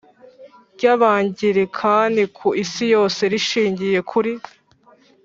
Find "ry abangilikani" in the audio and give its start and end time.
0.73-2.23